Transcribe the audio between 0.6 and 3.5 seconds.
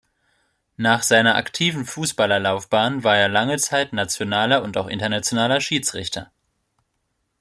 Nach seiner aktiven Fußballerlaufbahn war er